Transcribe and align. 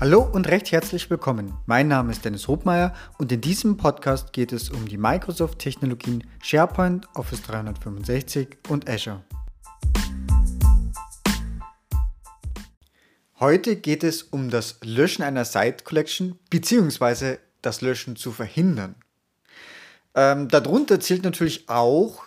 Hallo 0.00 0.22
und 0.22 0.48
recht 0.48 0.72
herzlich 0.72 1.10
willkommen. 1.10 1.52
Mein 1.66 1.86
Name 1.86 2.10
ist 2.10 2.24
Dennis 2.24 2.48
Hobmeier 2.48 2.94
und 3.18 3.30
in 3.32 3.42
diesem 3.42 3.76
Podcast 3.76 4.32
geht 4.32 4.50
es 4.50 4.70
um 4.70 4.88
die 4.88 4.96
Microsoft-Technologien 4.96 6.24
SharePoint, 6.42 7.06
Office 7.14 7.42
365 7.42 8.56
und 8.70 8.88
Azure. 8.88 9.22
Heute 13.40 13.76
geht 13.76 14.02
es 14.02 14.22
um 14.22 14.48
das 14.48 14.78
Löschen 14.82 15.22
einer 15.22 15.44
Site 15.44 15.84
Collection 15.84 16.38
bzw. 16.48 17.36
das 17.60 17.82
Löschen 17.82 18.16
zu 18.16 18.32
verhindern. 18.32 18.94
Ähm, 20.14 20.48
darunter 20.48 20.98
zählt 21.00 21.24
natürlich 21.24 21.68
auch 21.68 22.22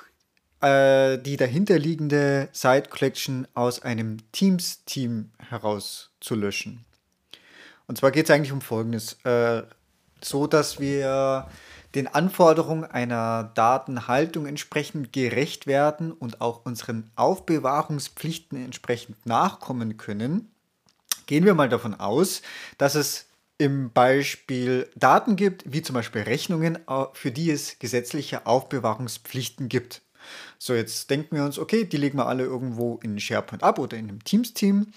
äh, 0.61 1.17
die 1.17 1.37
dahinterliegende 1.37 2.49
Site 2.51 2.91
Collection 2.91 3.47
aus 3.55 3.81
einem 3.81 4.17
Teams-Team 4.31 5.31
heraus 5.39 6.11
zu 6.19 6.35
löschen. 6.35 6.85
Und 7.87 7.97
zwar 7.97 8.11
geht 8.11 8.25
es 8.25 8.31
eigentlich 8.31 8.51
um 8.51 8.61
Folgendes. 8.61 9.13
Äh, 9.23 9.63
so, 10.21 10.47
dass 10.47 10.79
wir 10.79 11.47
den 11.95 12.07
Anforderungen 12.07 12.85
einer 12.85 13.51
Datenhaltung 13.53 14.47
entsprechend 14.47 15.13
gerecht 15.13 15.67
werden 15.67 16.11
und 16.11 16.41
auch 16.41 16.65
unseren 16.65 17.11
Aufbewahrungspflichten 17.15 18.63
entsprechend 18.63 19.25
nachkommen 19.25 19.97
können, 19.97 20.51
gehen 21.27 21.45
wir 21.45 21.53
mal 21.53 21.69
davon 21.69 21.99
aus, 21.99 22.41
dass 22.77 22.95
es 22.95 23.27
im 23.59 23.91
Beispiel 23.91 24.89
Daten 24.95 25.35
gibt, 25.35 25.71
wie 25.71 25.83
zum 25.83 25.93
Beispiel 25.93 26.21
Rechnungen, 26.21 26.79
für 27.13 27.31
die 27.31 27.51
es 27.51 27.77
gesetzliche 27.77 28.47
Aufbewahrungspflichten 28.47 29.69
gibt. 29.69 30.01
So, 30.57 30.73
jetzt 30.73 31.09
denken 31.09 31.35
wir 31.35 31.43
uns, 31.43 31.59
okay, 31.59 31.85
die 31.85 31.97
legen 31.97 32.17
wir 32.17 32.27
alle 32.27 32.43
irgendwo 32.43 32.99
in 33.03 33.19
SharePoint 33.19 33.61
ab 33.61 33.77
oder 33.77 33.97
in 33.97 34.09
einem 34.09 34.23
Teams-Team 34.23 34.87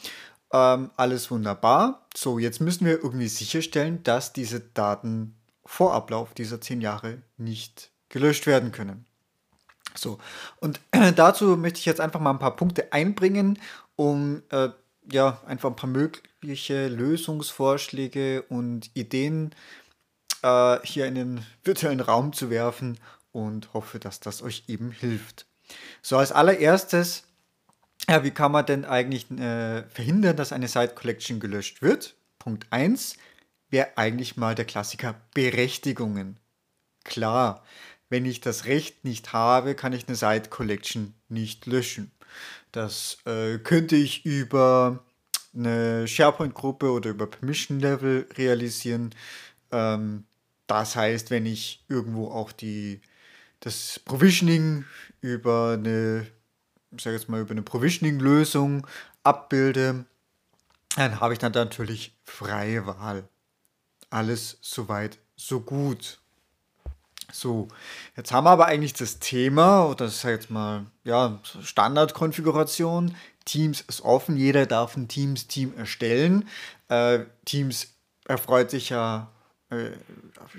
ähm, 0.52 0.90
alles 0.96 1.30
wunderbar. 1.30 2.06
So, 2.14 2.38
jetzt 2.38 2.60
müssen 2.60 2.86
wir 2.86 3.02
irgendwie 3.02 3.28
sicherstellen, 3.28 4.02
dass 4.02 4.32
diese 4.32 4.60
Daten 4.60 5.36
vor 5.64 5.94
Ablauf 5.94 6.34
dieser 6.34 6.60
zehn 6.60 6.80
Jahre 6.80 7.22
nicht 7.36 7.90
gelöscht 8.08 8.46
werden 8.46 8.72
können. 8.72 9.04
So, 9.94 10.18
und 10.60 10.80
dazu 11.16 11.56
möchte 11.56 11.78
ich 11.78 11.86
jetzt 11.86 12.00
einfach 12.00 12.20
mal 12.20 12.30
ein 12.30 12.38
paar 12.38 12.56
Punkte 12.56 12.92
einbringen, 12.92 13.58
um 13.96 14.42
äh, 14.50 14.68
ja 15.10 15.40
einfach 15.46 15.70
ein 15.70 15.76
paar 15.76 15.90
mögliche 15.90 16.88
Lösungsvorschläge 16.88 18.42
und 18.42 18.90
Ideen 18.94 19.54
äh, 20.42 20.78
hier 20.84 21.06
in 21.06 21.14
den 21.14 21.46
virtuellen 21.64 22.00
Raum 22.00 22.32
zu 22.32 22.50
werfen 22.50 22.98
und 23.32 23.72
hoffe, 23.74 23.98
dass 23.98 24.20
das 24.20 24.42
euch 24.42 24.64
eben 24.68 24.90
hilft. 24.90 25.46
So, 26.02 26.16
als 26.16 26.32
allererstes 26.32 27.25
ja, 28.08 28.24
wie 28.24 28.30
kann 28.30 28.52
man 28.52 28.66
denn 28.66 28.84
eigentlich 28.84 29.30
äh, 29.32 29.82
verhindern, 29.88 30.36
dass 30.36 30.52
eine 30.52 30.68
Site 30.68 30.94
Collection 30.94 31.40
gelöscht 31.40 31.82
wird? 31.82 32.14
Punkt 32.38 32.66
1 32.70 33.16
wäre 33.70 33.96
eigentlich 33.96 34.36
mal 34.36 34.54
der 34.54 34.64
Klassiker 34.64 35.20
Berechtigungen. 35.34 36.38
Klar, 37.04 37.64
wenn 38.08 38.24
ich 38.24 38.40
das 38.40 38.66
Recht 38.66 39.04
nicht 39.04 39.32
habe, 39.32 39.74
kann 39.74 39.92
ich 39.92 40.06
eine 40.06 40.16
Site 40.16 40.50
Collection 40.50 41.14
nicht 41.28 41.66
löschen. 41.66 42.12
Das 42.72 43.18
äh, 43.26 43.58
könnte 43.58 43.96
ich 43.96 44.24
über 44.24 45.04
eine 45.54 46.06
SharePoint-Gruppe 46.06 46.90
oder 46.90 47.10
über 47.10 47.26
Permission-Level 47.26 48.28
realisieren. 48.36 49.14
Ähm, 49.72 50.24
das 50.66 50.94
heißt, 50.94 51.30
wenn 51.30 51.46
ich 51.46 51.84
irgendwo 51.88 52.28
auch 52.28 52.52
die, 52.52 53.00
das 53.60 54.00
Provisioning 54.04 54.84
über 55.20 55.72
eine 55.72 56.26
ich 56.90 57.02
sage 57.02 57.16
jetzt 57.16 57.28
mal, 57.28 57.40
über 57.40 57.52
eine 57.52 57.62
Provisioning-Lösung 57.62 58.86
abbilde, 59.22 60.04
dann 60.96 61.20
habe 61.20 61.32
ich 61.34 61.38
dann 61.38 61.52
natürlich 61.52 62.16
freie 62.24 62.86
Wahl. 62.86 63.28
Alles 64.10 64.58
soweit, 64.60 65.18
so 65.36 65.60
gut. 65.60 66.18
So, 67.32 67.68
jetzt 68.16 68.32
haben 68.32 68.44
wir 68.44 68.50
aber 68.50 68.66
eigentlich 68.66 68.94
das 68.94 69.18
Thema, 69.18 69.86
oder 69.86 70.06
das 70.06 70.16
ist 70.16 70.22
jetzt 70.22 70.50
mal, 70.50 70.86
ja, 71.04 71.40
Standardkonfiguration. 71.60 73.14
Teams 73.44 73.80
ist 73.82 74.02
offen, 74.02 74.36
jeder 74.36 74.66
darf 74.66 74.96
ein 74.96 75.08
Teams-Team 75.08 75.76
erstellen. 75.76 76.48
Äh, 76.88 77.20
Teams 77.44 77.88
erfreut 78.26 78.70
sich 78.70 78.90
ja 78.90 79.30
äh, 79.70 79.90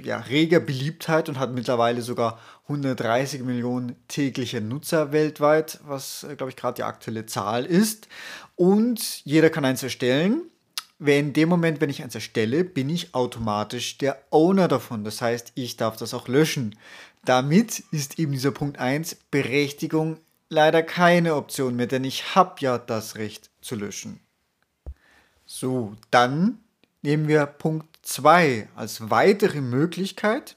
ja, 0.01 0.19
reger 0.19 0.59
Beliebtheit 0.59 1.29
und 1.29 1.39
hat 1.39 1.53
mittlerweile 1.53 2.01
sogar 2.01 2.39
130 2.63 3.41
Millionen 3.43 3.95
tägliche 4.07 4.59
Nutzer 4.59 5.11
weltweit, 5.11 5.79
was, 5.85 6.23
äh, 6.23 6.35
glaube 6.35 6.49
ich, 6.49 6.55
gerade 6.55 6.75
die 6.75 6.83
aktuelle 6.83 7.25
Zahl 7.25 7.65
ist. 7.65 8.07
Und 8.55 9.23
jeder 9.25 9.49
kann 9.49 9.65
eins 9.65 9.83
erstellen. 9.83 10.41
In 10.99 11.33
dem 11.33 11.47
Moment, 11.47 11.79
wenn 11.79 11.91
ich 11.91 12.03
eins 12.03 12.15
erstelle, 12.15 12.63
bin 12.63 12.89
ich 12.89 13.13
automatisch 13.13 13.99
der 13.99 14.21
Owner 14.31 14.67
davon. 14.67 15.03
Das 15.03 15.21
heißt, 15.21 15.51
ich 15.53 15.77
darf 15.77 15.95
das 15.95 16.13
auch 16.13 16.27
löschen. 16.27 16.75
Damit 17.23 17.83
ist 17.91 18.19
eben 18.19 18.31
dieser 18.31 18.51
Punkt 18.51 18.79
1 18.79 19.15
Berechtigung 19.29 20.17
leider 20.49 20.81
keine 20.81 21.35
Option 21.35 21.75
mehr, 21.75 21.87
denn 21.87 22.03
ich 22.03 22.35
habe 22.35 22.55
ja 22.59 22.77
das 22.77 23.15
Recht 23.15 23.49
zu 23.61 23.75
löschen. 23.75 24.19
So, 25.45 25.95
dann 26.09 26.59
nehmen 27.01 27.27
wir 27.27 27.45
Punkt 27.45 27.96
2 28.07 28.69
als 28.75 29.09
weitere 29.09 29.59
Möglichkeit. 29.59 30.55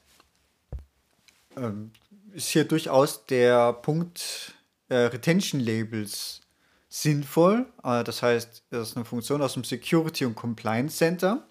Ähm, 1.57 1.91
ist 2.33 2.47
hier 2.47 2.63
durchaus 2.63 3.25
der 3.25 3.73
Punkt 3.73 4.53
äh, 4.87 4.95
Retention 4.95 5.59
Labels 5.59 6.39
sinnvoll. 6.87 7.65
Äh, 7.83 8.05
das 8.05 8.23
heißt, 8.23 8.63
das 8.69 8.89
ist 8.89 8.95
eine 8.95 9.05
Funktion 9.05 9.41
aus 9.41 9.53
dem 9.53 9.65
Security 9.65 10.25
und 10.25 10.35
Compliance 10.35 10.95
Center. 10.95 11.45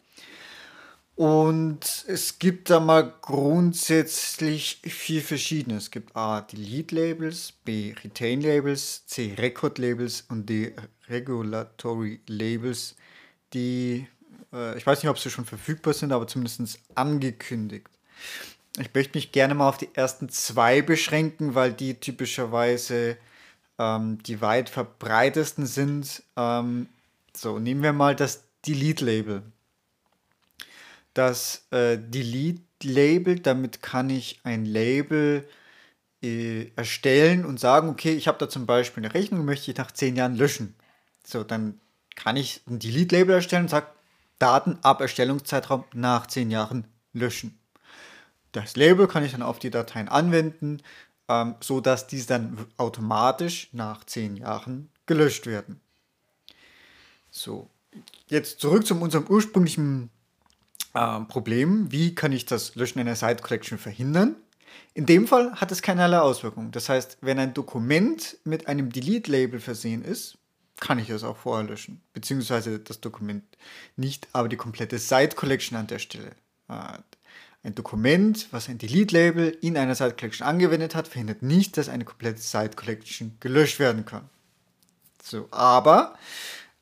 Und 1.16 2.06
es 2.09 2.38
gibt 2.38 2.71
da 2.71 2.81
mal 2.81 3.12
grundsätzlich 3.21 4.81
vier 4.82 5.21
verschiedene. 5.21 5.77
Es 5.77 5.91
gibt 5.91 6.17
A, 6.17 6.41
Delete 6.41 6.94
Labels, 6.94 7.53
B, 7.53 7.94
Retain 8.03 8.41
Labels, 8.41 9.05
C, 9.05 9.34
Record 9.37 9.77
Labels 9.77 10.25
und 10.31 10.49
D, 10.49 10.75
Regulatory 11.11 12.21
Labels, 12.27 12.97
die 13.53 14.06
äh, 14.53 14.77
ich 14.77 14.87
weiß 14.87 15.03
nicht, 15.03 15.11
ob 15.11 15.19
sie 15.19 15.31
schon 15.31 15.44
verfügbar 15.44 15.94
sind, 15.94 16.12
aber 16.12 16.27
zumindest 16.27 16.78
angekündigt. 16.94 17.88
Ich 18.78 18.94
möchte 18.94 19.16
mich 19.16 19.33
gerne 19.33 19.55
mal 19.55 19.69
auf 19.69 19.78
die 19.78 19.91
ersten 19.94 20.28
zwei 20.28 20.83
beschränken, 20.83 21.55
weil 21.55 21.72
die 21.72 21.94
typischerweise 21.94 23.16
ähm, 23.78 24.22
die 24.22 24.41
weit 24.41 24.69
verbreitesten 24.69 25.66
sind. 25.66 26.22
Ähm, 26.37 26.88
so, 27.34 27.59
nehmen 27.59 27.83
wir 27.83 27.93
mal 27.93 28.15
das 28.15 28.44
Delete-Label. 28.66 29.43
Das 31.15 31.67
äh, 31.71 31.99
Delete-Label, 31.99 33.41
damit 33.41 33.82
kann 33.82 34.11
ich 34.11 34.41
ein 34.44 34.65
Label 34.65 35.49
äh, 36.22 36.71
erstellen 36.77 37.44
und 37.44 37.59
sagen, 37.59 37.88
okay, 37.88 38.12
ich 38.15 38.28
habe 38.28 38.38
da 38.38 38.49
zum 38.49 38.67
Beispiel 38.67 39.05
eine 39.05 39.15
Rechnung, 39.15 39.44
möchte 39.44 39.71
ich 39.71 39.77
nach 39.77 39.91
zehn 39.91 40.15
Jahren 40.15 40.37
löschen. 40.37 40.75
So, 41.25 41.43
dann 41.43 41.81
kann 42.15 42.37
ich 42.37 42.61
ein 42.69 42.78
Delete-Label 42.78 43.34
erstellen 43.34 43.65
und 43.65 43.71
sage, 43.71 43.87
Daten 44.40 44.78
ab 44.82 45.00
Erstellungszeitraum 45.00 45.84
nach 45.94 46.26
10 46.26 46.50
Jahren 46.50 46.86
löschen. 47.12 47.58
Das 48.52 48.74
Label 48.74 49.06
kann 49.06 49.24
ich 49.24 49.32
dann 49.32 49.42
auf 49.42 49.60
die 49.60 49.70
Dateien 49.70 50.08
anwenden, 50.08 50.82
ähm, 51.28 51.54
sodass 51.60 52.08
diese 52.08 52.26
dann 52.26 52.66
automatisch 52.76 53.68
nach 53.72 54.02
10 54.02 54.36
Jahren 54.36 54.90
gelöscht 55.06 55.46
werden. 55.46 55.80
So, 57.30 57.70
jetzt 58.28 58.60
zurück 58.60 58.86
zu 58.86 58.98
unserem 58.98 59.26
ursprünglichen 59.28 60.10
äh, 60.94 61.20
Problem. 61.20 61.92
Wie 61.92 62.14
kann 62.14 62.32
ich 62.32 62.46
das 62.46 62.74
Löschen 62.74 62.98
einer 62.98 63.14
Site 63.14 63.42
Collection 63.42 63.78
verhindern? 63.78 64.36
In 64.94 65.06
dem 65.06 65.28
Fall 65.28 65.54
hat 65.54 65.70
es 65.70 65.82
keinerlei 65.82 66.18
Auswirkungen. 66.18 66.72
Das 66.72 66.88
heißt, 66.88 67.18
wenn 67.20 67.38
ein 67.38 67.54
Dokument 67.54 68.38
mit 68.44 68.66
einem 68.66 68.90
Delete-Label 68.90 69.60
versehen 69.60 70.02
ist, 70.02 70.38
kann 70.81 70.99
ich 70.99 71.11
es 71.11 71.23
auch 71.23 71.37
vorher 71.37 71.69
löschen. 71.69 72.00
Beziehungsweise 72.12 72.79
das 72.79 73.00
Dokument 73.00 73.44
nicht, 73.97 74.29
aber 74.32 74.49
die 74.49 74.56
komplette 74.56 74.99
Site 74.99 75.37
Collection 75.37 75.77
an 75.79 75.87
der 75.87 75.99
Stelle. 75.99 76.31
Äh, 76.69 76.99
ein 77.62 77.75
Dokument, 77.75 78.49
was 78.53 78.69
ein 78.69 78.79
Delete-Label 78.79 79.59
in 79.61 79.77
einer 79.77 79.94
Site 79.94 80.17
Collection 80.17 80.47
angewendet 80.47 80.94
hat, 80.94 81.09
verhindert 81.09 81.43
nicht, 81.43 81.77
dass 81.77 81.91
eine 81.91 82.05
komplette 82.05 82.41
Site 82.41 82.75
Collection 82.75 83.37
gelöscht 83.41 83.79
werden 83.79 84.06
kann. 84.06 84.29
So, 85.23 85.47
aber 85.50 86.17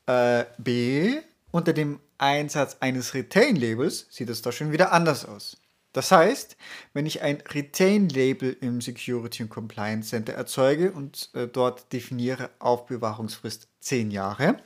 äh, 0.07 0.45
B, 0.59 1.19
unter 1.51 1.73
dem 1.73 1.99
Einsatz 2.19 2.77
eines 2.81 3.15
Retain-Labels 3.15 4.07
sieht 4.11 4.29
es 4.29 4.43
doch 4.43 4.53
schon 4.53 4.73
wieder 4.73 4.93
anders 4.93 5.25
aus. 5.25 5.57
Das 5.93 6.13
heißt, 6.13 6.57
wenn 6.93 7.07
ich 7.07 7.23
ein 7.23 7.41
Retain-Label 7.41 8.57
im 8.61 8.81
Security 8.81 9.43
und 9.43 9.49
Compliance 9.49 10.11
Center 10.11 10.35
erzeuge 10.35 10.93
und 10.93 11.31
äh, 11.35 11.49
dort 11.49 11.93
definiere 11.93 12.51
Aufbewahrungsfrist 12.59 13.68
10 13.81 14.11
Jahre, 14.11 14.57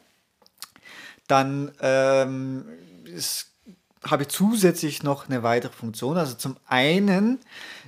dann 1.26 1.72
ähm, 1.80 2.64
habe 4.04 4.24
ich 4.24 4.28
zusätzlich 4.28 5.02
noch 5.02 5.28
eine 5.28 5.42
weitere 5.42 5.72
Funktion. 5.72 6.16
Also 6.16 6.34
zum 6.34 6.56
einen 6.66 7.38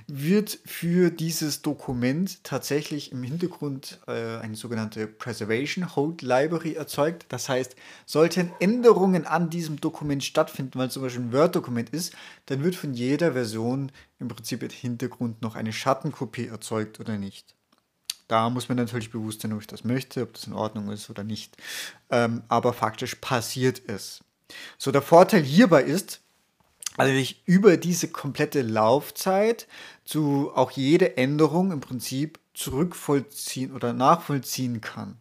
wird 0.07 0.59
für 0.65 1.09
dieses 1.09 1.61
Dokument 1.61 2.43
tatsächlich 2.43 3.11
im 3.11 3.23
Hintergrund 3.23 3.99
äh, 4.07 4.37
eine 4.37 4.55
sogenannte 4.55 5.07
Preservation 5.07 5.95
Hold 5.95 6.21
Library 6.21 6.73
erzeugt. 6.73 7.25
Das 7.29 7.49
heißt, 7.49 7.75
sollten 8.05 8.51
Änderungen 8.59 9.25
an 9.25 9.49
diesem 9.49 9.81
Dokument 9.81 10.23
stattfinden, 10.23 10.79
weil 10.79 10.87
es 10.87 10.93
zum 10.93 11.01
Beispiel 11.01 11.23
ein 11.23 11.33
Word-Dokument 11.33 11.89
ist, 11.89 12.13
dann 12.45 12.63
wird 12.63 12.75
von 12.75 12.93
jeder 12.93 13.33
Version 13.33 13.91
im 14.19 14.27
Prinzip 14.27 14.63
im 14.63 14.69
Hintergrund 14.69 15.41
noch 15.41 15.55
eine 15.55 15.73
Schattenkopie 15.73 16.47
erzeugt 16.47 16.99
oder 16.99 17.17
nicht. 17.17 17.54
Da 18.27 18.49
muss 18.49 18.69
man 18.69 18.77
natürlich 18.77 19.11
bewusst 19.11 19.41
sein, 19.41 19.53
ob 19.53 19.61
ich 19.61 19.67
das 19.67 19.83
möchte, 19.83 20.23
ob 20.23 20.33
das 20.33 20.47
in 20.47 20.53
Ordnung 20.53 20.89
ist 20.89 21.09
oder 21.09 21.23
nicht. 21.23 21.55
Ähm, 22.09 22.43
aber 22.47 22.73
faktisch 22.73 23.15
passiert 23.15 23.81
es. 23.87 24.23
So, 24.77 24.91
der 24.91 25.01
Vorteil 25.01 25.43
hierbei 25.43 25.83
ist, 25.83 26.21
also 26.97 27.13
ich 27.13 27.43
über 27.45 27.77
diese 27.77 28.07
komplette 28.07 28.61
Laufzeit 28.61 29.67
zu 30.05 30.51
auch 30.55 30.71
jede 30.71 31.17
Änderung 31.17 31.71
im 31.71 31.81
Prinzip 31.81 32.39
zurückvollziehen 32.53 33.73
oder 33.73 33.93
nachvollziehen 33.93 34.81
kann. 34.81 35.17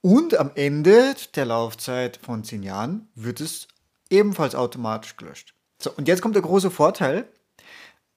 Und 0.00 0.36
am 0.36 0.50
Ende 0.54 1.14
der 1.34 1.46
Laufzeit 1.46 2.18
von 2.22 2.44
zehn 2.44 2.62
Jahren 2.62 3.08
wird 3.14 3.40
es 3.40 3.68
ebenfalls 4.10 4.54
automatisch 4.54 5.16
gelöscht. 5.16 5.54
So, 5.80 5.90
und 5.92 6.08
jetzt 6.08 6.22
kommt 6.22 6.34
der 6.34 6.42
große 6.42 6.70
Vorteil. 6.70 7.26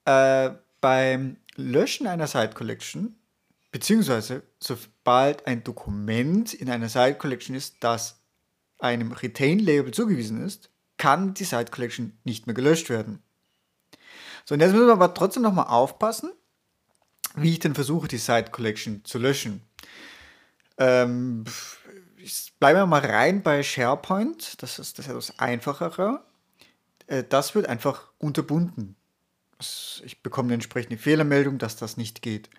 Äh, 0.05 0.51
beim 0.81 1.37
Löschen 1.55 2.05
einer 2.05 2.27
Site 2.27 2.53
Collection, 2.53 3.15
beziehungsweise 3.75 4.43
sobald 4.57 5.47
ein 5.47 5.65
Dokument 5.65 6.53
in 6.53 6.69
einer 6.69 6.87
Site 6.87 7.15
Collection 7.15 7.57
ist, 7.57 7.75
das 7.81 8.21
einem 8.79 9.11
Retain-Label 9.11 9.93
zugewiesen 9.93 10.41
ist, 10.45 10.69
kann 10.95 11.33
die 11.33 11.43
Site 11.43 11.71
Collection 11.71 12.17
nicht 12.23 12.47
mehr 12.47 12.53
gelöscht 12.53 12.89
werden. 12.89 13.21
So, 14.45 14.55
und 14.55 14.61
jetzt 14.61 14.71
müssen 14.71 14.87
wir 14.87 14.93
aber 14.93 15.13
trotzdem 15.13 15.43
nochmal 15.43 15.67
aufpassen, 15.67 16.31
wie 17.35 17.51
ich 17.51 17.59
denn 17.59 17.75
versuche, 17.75 18.07
die 18.07 18.17
Site 18.17 18.49
Collection 18.49 19.03
zu 19.03 19.19
löschen. 19.19 19.61
Ähm, 20.77 21.43
ich 22.15 22.53
bleibe 22.57 22.85
mal 22.85 23.05
rein 23.05 23.43
bei 23.43 23.61
SharePoint, 23.61 24.63
das 24.63 24.79
ist 24.79 24.99
das 24.99 25.09
etwas 25.09 25.37
einfachere. 25.37 26.23
Äh, 27.07 27.25
das 27.27 27.55
wird 27.55 27.67
einfach 27.67 28.07
unterbunden. 28.19 28.95
Ich 29.59 30.21
bekomme 30.21 30.47
eine 30.47 30.55
entsprechende 30.55 30.97
Fehlermeldung, 30.97 31.57
dass 31.57 31.75
das 31.77 31.97
nicht 31.97 32.21
geht. 32.21 32.49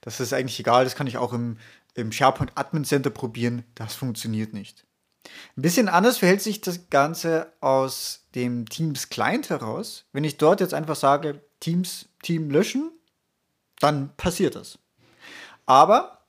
Das 0.00 0.20
ist 0.20 0.32
eigentlich 0.32 0.60
egal, 0.60 0.84
das 0.84 0.94
kann 0.94 1.06
ich 1.06 1.18
auch 1.18 1.32
im, 1.32 1.58
im 1.94 2.12
SharePoint 2.12 2.52
Admin 2.54 2.84
Center 2.84 3.10
probieren, 3.10 3.64
das 3.74 3.94
funktioniert 3.94 4.52
nicht. 4.52 4.86
Ein 5.56 5.62
bisschen 5.62 5.88
anders 5.88 6.18
verhält 6.18 6.42
sich 6.42 6.60
das 6.60 6.90
Ganze 6.90 7.52
aus 7.60 8.26
dem 8.34 8.68
Teams 8.68 9.08
Client 9.08 9.50
heraus. 9.50 10.04
Wenn 10.12 10.24
ich 10.24 10.36
dort 10.36 10.60
jetzt 10.60 10.74
einfach 10.74 10.96
sage, 10.96 11.40
Teams, 11.60 12.08
Team 12.22 12.50
löschen, 12.50 12.92
dann 13.80 14.14
passiert 14.16 14.54
das. 14.54 14.78
Aber 15.66 16.24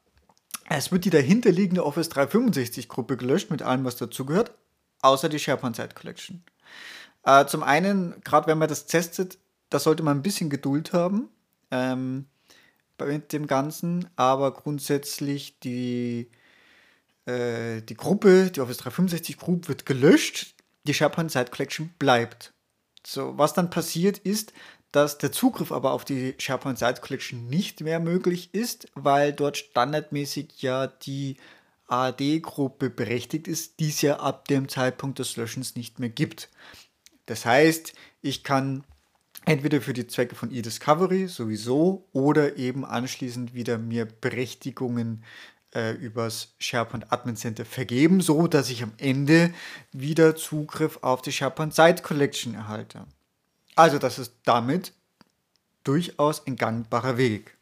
es 0.69 0.91
wird 0.91 1.05
die 1.05 1.09
dahinterliegende 1.09 1.85
Office 1.85 2.09
365 2.09 2.87
Gruppe 2.87 3.17
gelöscht 3.17 3.51
mit 3.51 3.61
allem, 3.61 3.85
was 3.85 3.97
dazugehört, 3.97 4.51
außer 5.01 5.29
die 5.29 5.39
SharePoint 5.39 5.75
Site 5.75 5.93
Collection. 5.93 6.43
Äh, 7.23 7.45
zum 7.45 7.63
einen, 7.63 8.21
gerade 8.23 8.47
wenn 8.47 8.57
man 8.57 8.69
das 8.69 8.85
testet, 8.85 9.37
da 9.75 9.79
sollte 9.79 10.03
man 10.03 10.19
ein 10.19 10.23
bisschen 10.23 10.49
Geduld 10.49 10.93
haben 10.93 11.27
ähm, 11.69 12.27
mit 12.97 13.33
dem 13.33 13.45
Ganzen, 13.45 14.07
aber 14.15 14.53
grundsätzlich 14.53 15.59
die 15.59 16.29
äh, 17.25 17.81
die 17.81 17.97
Gruppe, 17.97 18.51
die 18.51 18.61
Office 18.61 18.77
365 18.77 19.37
Group 19.37 19.67
wird 19.67 19.85
gelöscht, 19.85 20.55
die 20.85 20.93
SharePoint 20.93 21.29
Site 21.29 21.51
Collection 21.51 21.93
bleibt. 21.99 22.53
So, 23.05 23.37
was 23.37 23.53
dann 23.53 23.69
passiert 23.69 24.17
ist, 24.19 24.53
dass 24.93 25.17
der 25.17 25.33
Zugriff 25.33 25.73
aber 25.73 25.91
auf 25.91 26.05
die 26.05 26.35
SharePoint 26.37 26.79
Site 26.79 27.01
Collection 27.01 27.47
nicht 27.47 27.81
mehr 27.81 27.99
möglich 27.99 28.53
ist, 28.53 28.87
weil 28.95 29.33
dort 29.33 29.57
standardmäßig 29.57 30.61
ja 30.61 30.87
die 30.87 31.35
AD-Gruppe 31.87 32.89
berechtigt 32.89 33.49
ist, 33.49 33.81
die 33.81 33.89
es 33.89 34.01
ja 34.01 34.21
ab 34.21 34.47
dem 34.47 34.69
Zeitpunkt 34.69 35.19
des 35.19 35.35
Löschens 35.35 35.75
nicht 35.75 35.99
mehr 35.99 36.07
gibt. 36.07 36.49
Das 37.25 37.45
heißt, 37.45 37.93
ich 38.21 38.45
kann 38.45 38.85
entweder 39.45 39.81
für 39.81 39.93
die 39.93 40.07
Zwecke 40.07 40.35
von 40.35 40.51
eDiscovery 40.51 41.27
sowieso 41.27 42.07
oder 42.11 42.57
eben 42.57 42.85
anschließend 42.85 43.53
wieder 43.53 43.77
mir 43.77 44.05
Berechtigungen 44.05 45.23
äh, 45.73 45.91
übers 45.93 46.55
SharePoint 46.59 47.11
Admin 47.11 47.35
Center 47.35 47.65
vergeben, 47.65 48.21
so 48.21 48.47
dass 48.47 48.69
ich 48.69 48.81
am 48.81 48.93
Ende 48.97 49.53
wieder 49.91 50.35
Zugriff 50.35 50.99
auf 51.01 51.21
die 51.21 51.31
SharePoint 51.31 51.73
Site 51.73 52.01
Collection 52.01 52.55
erhalte. 52.55 53.05
Also 53.75 53.99
das 53.99 54.19
ist 54.19 54.33
damit 54.45 54.93
durchaus 55.83 56.45
ein 56.47 56.55
gangbarer 56.55 57.17
Weg. 57.17 57.57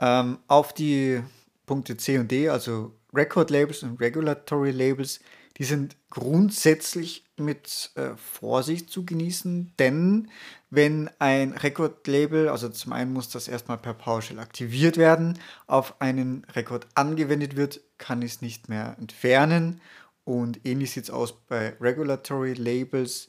Ähm, 0.00 0.38
auf 0.48 0.74
die 0.74 1.22
Punkte 1.66 1.96
C 1.96 2.18
und 2.18 2.30
D, 2.30 2.48
also 2.48 2.94
Record 3.14 3.50
Labels 3.50 3.82
und 3.82 4.00
Regulatory 4.00 4.72
Labels, 4.72 5.20
die 5.58 5.64
sind 5.64 5.96
grundsätzlich 6.10 7.24
mit 7.36 7.90
äh, 7.94 8.16
Vorsicht 8.16 8.90
zu 8.90 9.04
genießen, 9.04 9.72
denn 9.78 10.30
wenn 10.70 11.10
ein 11.20 11.52
Rekordlabel, 11.52 12.48
also 12.48 12.68
zum 12.68 12.92
einen 12.92 13.12
muss 13.12 13.28
das 13.28 13.46
erstmal 13.46 13.78
per 13.78 13.94
PowerShell 13.94 14.40
aktiviert 14.40 14.96
werden, 14.96 15.38
auf 15.66 16.00
einen 16.00 16.44
Rekord 16.54 16.86
angewendet 16.94 17.56
wird, 17.56 17.80
kann 17.98 18.22
ich 18.22 18.32
es 18.32 18.42
nicht 18.42 18.68
mehr 18.68 18.96
entfernen. 18.98 19.80
Und 20.24 20.64
ähnlich 20.66 20.92
sieht 20.92 21.04
es 21.04 21.10
aus 21.10 21.34
bei 21.46 21.74
Regulatory 21.80 22.54
Labels. 22.54 23.28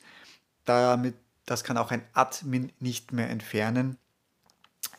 Damit, 0.64 1.16
das 1.46 1.64
kann 1.64 1.78
auch 1.78 1.92
ein 1.92 2.04
Admin 2.14 2.72
nicht 2.80 3.12
mehr 3.12 3.30
entfernen. 3.30 3.98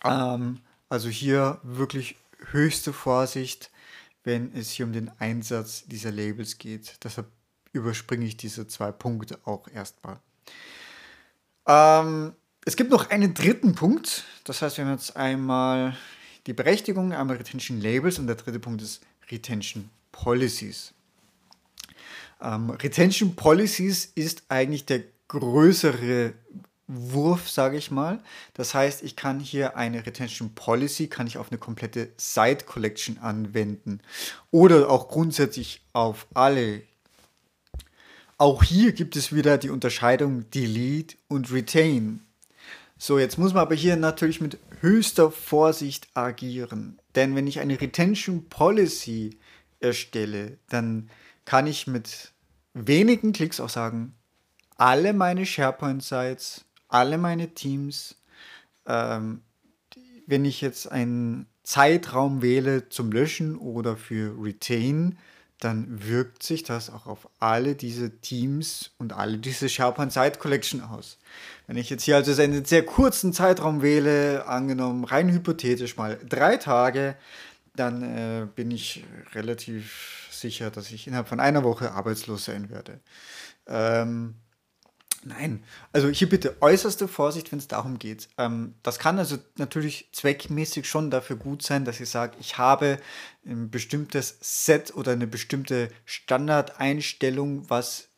Ähm, 0.05 0.61
also 0.89 1.09
hier 1.09 1.59
wirklich 1.63 2.17
höchste 2.51 2.93
Vorsicht, 2.93 3.71
wenn 4.27 4.53
es 4.55 4.71
hier 4.71 4.85
um 4.85 4.93
den 4.93 5.11
Einsatz 5.21 5.85
dieser 5.87 6.11
Labels 6.11 6.59
geht. 6.59 6.97
Deshalb 7.05 7.29
überspringe 7.73 8.27
ich 8.27 8.37
diese 8.37 8.67
zwei 8.67 8.91
Punkte 8.91 9.39
auch 9.45 9.69
erstmal. 9.69 10.19
Ähm, 11.67 12.33
es 12.65 12.75
gibt 12.75 12.91
noch 12.91 13.11
einen 13.11 13.35
dritten 13.35 13.77
Punkt. 13.77 14.25
Das 14.45 14.63
heißt, 14.63 14.79
wir 14.79 14.85
haben 14.85 14.93
jetzt 14.93 15.17
einmal 15.17 15.97
die 16.47 16.53
Berechtigung, 16.53 17.13
einmal 17.13 17.37
Retention 17.37 17.81
Labels 17.81 18.19
und 18.19 18.27
der 18.27 18.37
dritte 18.37 18.59
Punkt 18.59 18.83
ist 18.83 19.01
Retention 19.31 19.91
Policies. 20.11 20.93
Ähm, 22.41 22.71
Retention 22.71 23.37
Policies 23.37 24.07
ist 24.17 24.43
eigentlich 24.49 24.87
der 24.87 25.05
größere 25.29 26.35
Wurf, 26.89 27.51
sage 27.51 27.77
ich 27.77 27.91
mal. 27.91 28.21
Das 28.55 28.75
heißt, 28.75 29.03
ich 29.03 29.17
kann 29.17 29.41
hier 29.41 29.77
eine 29.77 30.07
Retention 30.07 30.55
Policy, 30.55 31.09
kann 31.09 31.27
ich 31.27 31.39
auf 31.39 31.51
eine 31.51 31.59
komplette 31.59 32.11
Site 32.17 32.65
Collection 32.65 33.19
anwenden 33.19 34.01
oder 34.51 34.91
auch 34.91 35.09
grundsätzlich 35.09 35.83
auf 35.93 36.27
alle 36.35 36.83
auch 38.39 38.63
hier 38.63 38.93
gibt 38.93 39.17
es 39.17 39.35
wieder 39.35 39.57
die 39.57 39.71
Unterscheidung 39.71 40.51
Delete 40.51 41.17
und 41.27 41.51
Retain. 41.53 42.21
So, 42.99 43.19
jetzt 43.19 43.39
muss 43.39 43.55
man 43.55 43.63
aber 43.63 43.75
hier 43.75 43.97
natürlich 43.97 44.43
mit 44.43 44.59
höchster 44.81 45.31
Vorsicht 45.31 46.09
agieren. 46.13 46.99
Denn 47.15 47.35
wenn 47.35 47.47
ich 47.47 47.61
eine 47.61 47.81
Retention 47.81 48.47
Policy 48.51 49.39
erstelle, 49.81 50.59
dann 50.69 51.09
kann 51.47 51.67
ich 51.67 51.87
mit 51.87 52.33
wenigen 52.75 53.33
Klicks 53.33 53.59
auch 53.59 53.71
sagen, 53.71 54.15
alle 54.77 55.15
meine 55.15 55.47
SharePoint-Sites, 55.47 56.67
alle 56.89 57.19
meine 57.19 57.55
Teams, 57.55 58.17
ähm, 58.87 59.43
wenn 60.27 60.45
ich 60.45 60.61
jetzt 60.61 60.91
einen 60.91 61.47
Zeitraum 61.63 62.43
wähle 62.43 62.89
zum 62.89 63.11
Löschen 63.13 63.57
oder 63.57 63.97
für 63.97 64.37
Retain, 64.43 65.19
dann 65.59 66.07
wirkt 66.07 66.43
sich 66.43 66.63
das 66.65 66.91
auch 66.91 67.07
auf 67.07 67.29
alle 67.39 67.75
diese 67.75 68.21
Teams 68.21 68.91
und 68.99 69.15
alle 69.15 69.39
diese 69.39 69.69
SharePoint 69.69 70.13
Site 70.13 70.39
Collection 70.39 70.83
aus. 70.83 71.19
Wenn 71.67 71.77
ich 71.77 71.89
jetzt 71.89 72.03
hier 72.03 72.17
also 72.17 72.41
einen 72.41 72.65
sehr 72.65 72.85
kurzen 72.85 73.33
Zeitraum 73.33 73.81
wähle, 73.81 74.47
angenommen 74.47 75.05
rein 75.05 75.31
hypothetisch 75.31 75.97
mal 75.97 76.19
drei 76.29 76.57
Tage, 76.59 77.17
dann 77.75 78.03
äh, 78.03 78.47
bin 78.55 78.71
ich 78.71 79.05
relativ 79.35 80.29
sicher, 80.31 80.71
dass 80.71 80.91
ich 80.91 81.07
innerhalb 81.07 81.29
von 81.29 81.41
einer 81.41 81.65
Woche 81.65 81.93
arbeitslos 81.93 82.45
sein 82.45 82.69
werde. 82.71 83.01
Ähm, 83.67 84.35
Nein, 85.27 85.65
also 85.93 86.09
hier 86.09 86.29
bitte 86.29 86.57
äußerste 86.61 87.09
Vorsicht, 87.09 87.51
wenn 87.51 87.59
es 87.59 87.67
darum 87.67 87.99
geht. 87.99 88.29
Ähm, 88.39 88.75
das 88.85 89.01
kann 89.01 89.19
also 89.19 89.37
natürlich 89.59 90.09
zweckmäßig 90.13 90.89
schon 90.89 91.11
dafür 91.11 91.35
gut 91.35 91.63
sein, 91.63 91.85
dass 91.85 91.99
ich 91.99 92.09
sage, 92.09 92.37
ich 92.39 92.59
habe 92.59 92.99
ein 93.45 93.69
bestimmtes 93.69 94.39
Set 94.41 94.95
oder 94.95 95.11
eine 95.13 95.27
bestimmte 95.27 95.91
Standardeinstellung, 96.05 97.69
was 97.69 98.09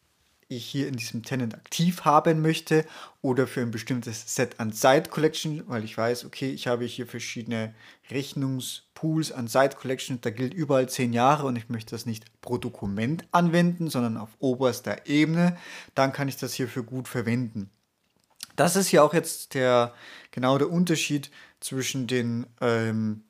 ich 0.49 0.65
hier 0.65 0.89
in 0.89 0.97
diesem 0.97 1.23
Tenant 1.23 1.55
aktiv 1.55 2.05
haben 2.05 2.41
möchte 2.41 2.85
oder 3.21 3.47
für 3.47 3.61
ein 3.61 3.71
bestimmtes 3.71 4.35
Set 4.35 4.59
an 4.59 4.73
Site 4.73 5.11
Collection, 5.11 5.63
weil 5.67 5.85
ich 5.85 5.97
weiß, 5.97 6.25
okay, 6.25 6.51
ich 6.51 6.67
habe 6.67 6.87
hier 6.87 7.07
verschiedene 7.07 7.75
Rechnungspools 8.11 9.31
an 9.31 9.47
Site 9.47 9.77
Collection, 9.77 10.21
da 10.23 10.31
gilt 10.31 10.55
überall 10.55 10.89
zehn 10.89 11.13
Jahre 11.13 11.47
und 11.47 11.57
ich 11.57 11.69
möchte 11.69 11.91
das 11.91 12.07
nicht 12.07 12.25
pro 12.41 12.57
Dokument 12.57 13.25
anwenden, 13.31 13.91
sondern 13.91 14.17
auf 14.17 14.31
oberster 14.39 15.07
Ebene, 15.07 15.57
dann 15.95 16.13
kann 16.13 16.29
ich 16.29 16.37
das 16.37 16.55
hierfür 16.55 16.83
gut 16.83 17.09
verwenden. 17.09 17.71
Das 18.57 18.75
ist 18.75 18.91
ja 18.91 19.03
auch 19.03 19.15
jetzt 19.15 19.55
der 19.55 19.95
genau 20.31 20.59
der 20.59 20.71
Unterschied 20.71 21.31
zwischen 21.61 22.07
den 22.07 22.47
ähm, 22.61 23.23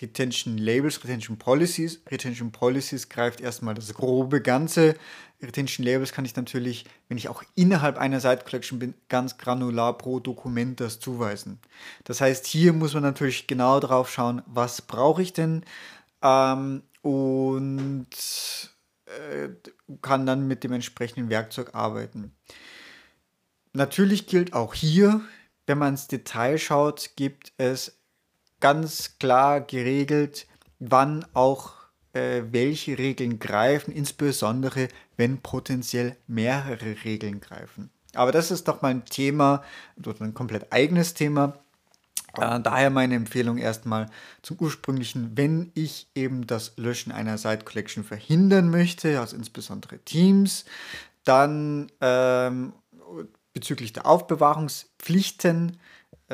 Retention 0.00 0.58
Labels, 0.58 1.02
Retention 1.04 1.38
Policies. 1.38 2.00
Retention 2.10 2.50
Policies 2.50 3.08
greift 3.08 3.40
erstmal 3.40 3.74
das 3.74 3.94
grobe 3.94 4.40
Ganze. 4.40 4.96
Retention 5.42 5.84
Labels 5.84 6.12
kann 6.12 6.24
ich 6.24 6.34
natürlich, 6.36 6.84
wenn 7.08 7.18
ich 7.18 7.28
auch 7.28 7.42
innerhalb 7.54 7.98
einer 7.98 8.20
Site 8.20 8.44
Collection 8.44 8.78
bin, 8.78 8.94
ganz 9.08 9.38
granular 9.38 9.96
pro 9.96 10.20
Dokument 10.20 10.80
das 10.80 10.98
zuweisen. 11.00 11.60
Das 12.04 12.20
heißt, 12.20 12.46
hier 12.46 12.72
muss 12.72 12.94
man 12.94 13.02
natürlich 13.02 13.46
genau 13.46 13.78
drauf 13.80 14.10
schauen, 14.10 14.42
was 14.46 14.82
brauche 14.82 15.22
ich 15.22 15.32
denn 15.32 15.64
ähm, 16.22 16.82
und 17.02 18.08
äh, 19.06 19.48
kann 20.02 20.26
dann 20.26 20.48
mit 20.48 20.64
dem 20.64 20.72
entsprechenden 20.72 21.28
Werkzeug 21.28 21.74
arbeiten. 21.74 22.34
Natürlich 23.74 24.26
gilt 24.26 24.54
auch 24.54 24.74
hier, 24.74 25.20
wenn 25.66 25.78
man 25.78 25.94
ins 25.94 26.08
Detail 26.08 26.58
schaut, 26.58 27.10
gibt 27.16 27.52
es 27.58 27.98
ganz 28.64 29.18
klar 29.18 29.60
geregelt, 29.60 30.46
wann 30.78 31.26
auch 31.34 31.74
äh, 32.14 32.44
welche 32.50 32.96
Regeln 32.96 33.38
greifen, 33.38 33.92
insbesondere 33.92 34.88
wenn 35.18 35.42
potenziell 35.42 36.16
mehrere 36.26 36.96
Regeln 37.04 37.42
greifen. 37.42 37.90
Aber 38.14 38.32
das 38.32 38.50
ist 38.50 38.66
doch 38.66 38.80
mal 38.80 38.88
ein 38.88 39.04
Thema, 39.04 39.62
ein 40.18 40.32
komplett 40.32 40.72
eigenes 40.72 41.12
Thema. 41.12 41.58
Äh, 42.38 42.58
daher 42.60 42.88
meine 42.88 43.16
Empfehlung 43.16 43.58
erstmal 43.58 44.08
zum 44.40 44.56
ursprünglichen, 44.58 45.36
wenn 45.36 45.70
ich 45.74 46.08
eben 46.14 46.46
das 46.46 46.72
Löschen 46.78 47.12
einer 47.12 47.36
Site 47.36 47.66
Collection 47.66 48.02
verhindern 48.02 48.70
möchte, 48.70 49.20
also 49.20 49.36
insbesondere 49.36 49.98
Teams, 49.98 50.64
dann 51.24 51.92
ähm, 52.00 52.72
bezüglich 53.52 53.92
der 53.92 54.06
Aufbewahrungspflichten, 54.06 55.78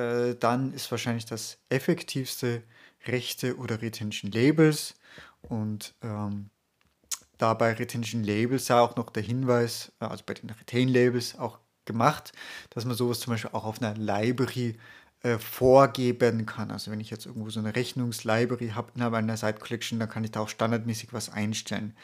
äh, 0.00 0.36
dann 0.38 0.72
ist 0.72 0.90
wahrscheinlich 0.90 1.26
das 1.26 1.58
effektivste 1.68 2.62
Rechte 3.06 3.56
oder 3.56 3.82
Retention 3.82 4.30
Labels. 4.30 4.94
Und 5.42 5.94
ähm, 6.02 6.50
da 7.38 7.54
bei 7.54 7.72
Retention 7.72 8.24
Labels 8.24 8.66
sei 8.66 8.78
auch 8.78 8.96
noch 8.96 9.10
der 9.10 9.22
Hinweis, 9.22 9.92
äh, 10.00 10.06
also 10.06 10.24
bei 10.26 10.34
den 10.34 10.50
Retain 10.50 10.88
Labels 10.88 11.38
auch 11.38 11.58
gemacht, 11.84 12.32
dass 12.70 12.84
man 12.84 12.96
sowas 12.96 13.20
zum 13.20 13.32
Beispiel 13.32 13.50
auch 13.52 13.64
auf 13.64 13.80
einer 13.80 13.94
Library 13.94 14.76
äh, 15.22 15.38
vorgeben 15.38 16.46
kann. 16.46 16.70
Also 16.70 16.90
wenn 16.90 17.00
ich 17.00 17.10
jetzt 17.10 17.26
irgendwo 17.26 17.50
so 17.50 17.60
eine 17.60 17.74
Rechnungslibrary 17.74 18.70
habe 18.70 18.92
innerhalb 18.94 19.14
einer 19.14 19.36
Site 19.36 19.58
Collection, 19.60 19.98
dann 19.98 20.08
kann 20.08 20.24
ich 20.24 20.30
da 20.30 20.40
auch 20.40 20.48
standardmäßig 20.48 21.12
was 21.12 21.30
einstellen. 21.30 21.96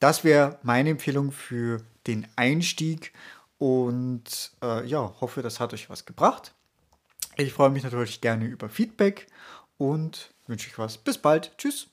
Das 0.00 0.24
wäre 0.24 0.58
meine 0.62 0.90
Empfehlung 0.90 1.32
für 1.32 1.82
den 2.06 2.26
Einstieg 2.36 3.12
und 3.58 4.52
äh, 4.62 4.86
ja, 4.86 5.14
hoffe, 5.20 5.42
das 5.42 5.60
hat 5.60 5.74
euch 5.74 5.90
was 5.90 6.04
gebracht. 6.06 6.54
Ich 7.40 7.52
freue 7.52 7.70
mich 7.70 7.84
natürlich 7.84 8.20
gerne 8.20 8.46
über 8.46 8.68
Feedback 8.68 9.28
und 9.76 10.34
wünsche 10.48 10.68
euch 10.68 10.76
was. 10.76 10.98
Bis 10.98 11.18
bald. 11.18 11.56
Tschüss. 11.56 11.88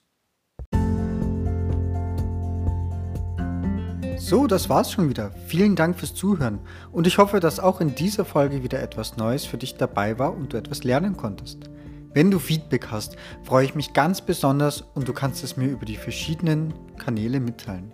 So, 4.17 4.47
das 4.47 4.69
war's 4.69 4.91
schon 4.91 5.07
wieder. 5.07 5.31
Vielen 5.45 5.75
Dank 5.75 5.99
fürs 5.99 6.15
Zuhören 6.15 6.59
und 6.91 7.05
ich 7.05 7.19
hoffe, 7.19 7.39
dass 7.39 7.59
auch 7.59 7.79
in 7.79 7.93
dieser 7.93 8.25
Folge 8.25 8.63
wieder 8.63 8.81
etwas 8.81 9.17
Neues 9.17 9.45
für 9.45 9.57
dich 9.57 9.75
dabei 9.75 10.17
war 10.17 10.33
und 10.33 10.53
du 10.53 10.57
etwas 10.57 10.83
lernen 10.83 11.15
konntest. 11.15 11.69
Wenn 12.11 12.31
du 12.31 12.39
Feedback 12.39 12.87
hast, 12.89 13.15
freue 13.43 13.65
ich 13.65 13.75
mich 13.75 13.93
ganz 13.93 14.21
besonders 14.21 14.81
und 14.81 15.07
du 15.07 15.13
kannst 15.13 15.43
es 15.43 15.57
mir 15.57 15.67
über 15.67 15.85
die 15.85 15.97
verschiedenen 15.97 16.73
Kanäle 16.97 17.39
mitteilen. 17.39 17.93